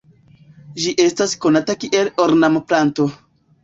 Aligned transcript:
Ĝi 0.85 0.95
estas 1.05 1.37
konata 1.45 1.79
kiel 1.87 2.13
ornamplanto. 2.29 3.13